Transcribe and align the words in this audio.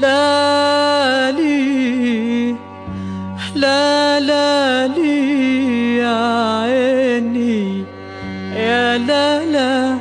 لا 0.00 1.30
لي 1.32 2.54
لا 3.54 4.20
لا 4.20 4.86
لي 4.86 5.96
يا 5.96 6.60
عيني 6.60 7.84
يا 8.56 8.98
لا 8.98 9.44
لا 9.44 9.98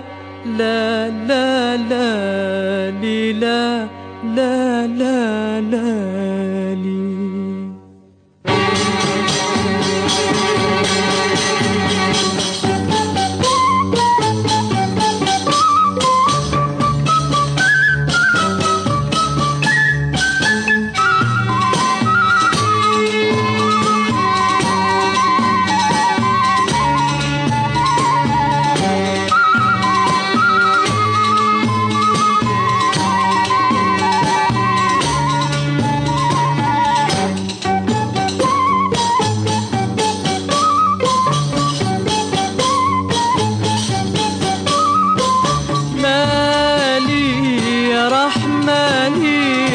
لا 0.58 1.10
لا 1.10 1.78
لا 1.78 2.92
لي 3.02 3.34
لا 3.34 3.88
لا 4.36 4.88
لا 4.88 5.62
لا 5.62 6.76
لي. 6.76 7.17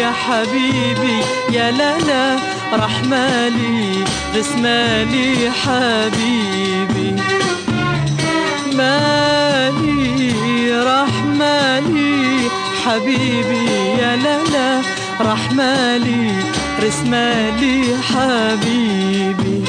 يا 0.02 0.10
حبيبي 0.10 1.18
يا 1.52 1.70
لا 1.70 1.98
لا 1.98 2.36
رحمالي 2.72 4.04
رسمالي 4.36 5.50
حبيبي. 5.62 7.10
مالي 8.74 10.24
رحمالي 10.92 12.48
حبيبي 12.84 13.66
يا 14.00 14.16
لا 14.16 14.36
لا 14.54 14.80
رحمالي 15.20 16.32
رسمالي 16.82 17.76
حبيبي. 18.10 19.64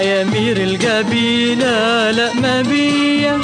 يا 0.00 0.22
أمير 0.22 0.56
القبيلة 0.56 2.10
لا 2.10 2.34
ما 2.34 2.62
بيا 2.62 3.40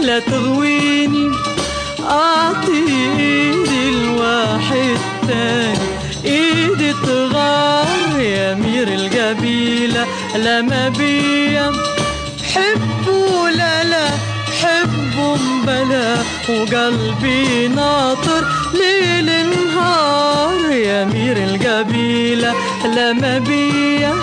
لا 0.00 0.18
تغويني 0.18 1.30
أعطي 2.10 2.84
إيدي 3.18 3.88
القبيلة 9.26 10.06
لا 10.36 10.62
ما 10.62 10.88
بيا 10.88 11.72
حبوا 12.54 13.48
لا 13.50 13.84
لا 13.84 14.08
حبوا 14.62 15.36
مبلا 15.36 16.16
وقلبي 16.48 17.68
ناطر 17.68 18.46
ليل 18.74 19.26
نهار 19.50 20.70
يا 20.70 21.02
أمير 21.02 21.36
القبيلة 21.36 22.54
لا 22.94 23.12
ما 23.12 23.38
بيا 23.38 24.14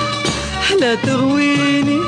لا 0.79 0.95
تغويني 0.95 1.99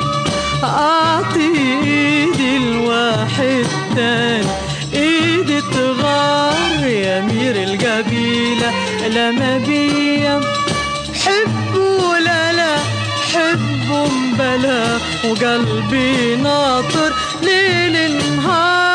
أعطي 0.64 1.52
إيدي 1.84 2.56
الواحد 2.56 3.66
تاني 3.96 4.46
إيدي 4.94 5.60
تغار. 5.60 6.56
يا 6.86 7.18
أمير 7.18 7.54
القبيلة 7.62 8.70
لما 9.08 9.58
بيا 9.58 10.40
حبوا 11.46 12.18
لا 12.18 12.52
لا 12.52 12.76
حبوا 13.32 14.08
مبلا 14.08 14.98
وقلبي 15.24 16.36
ناطر 16.36 17.12
ليل 17.42 18.16
نهار. 18.36 18.85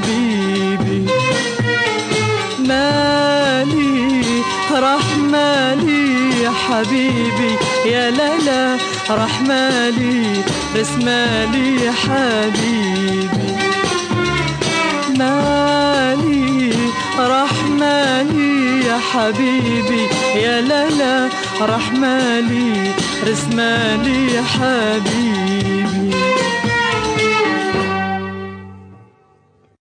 حبيبي. 0.00 1.06
مالي 2.58 4.22
رحمالي 4.72 6.42
يا 6.42 6.50
حبيبي. 6.50 7.52
يا 7.86 8.10
لا 8.10 8.38
لا 8.38 8.76
رحمالي 9.10 10.42
رسمالي 10.76 11.84
يا 11.84 11.92
حبيبي. 11.92 13.56
مالي 15.18 16.72
رحمالي 17.18 18.86
يا 18.86 18.98
حبيبي. 19.12 20.08
يا 20.36 20.60
لا 20.60 20.90
لا 20.90 21.28
رحمالي 21.60 22.94
رسمالي 23.26 24.34
يا 24.34 24.42
حبيبي. 24.42 26.10